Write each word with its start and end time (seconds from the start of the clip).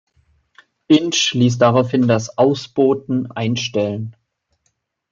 Inch 0.87 1.35
ließ 1.35 1.59
daraufhin 1.59 2.07
das 2.07 2.35
Ausbooten 2.35 3.29
einstellen. 3.33 4.15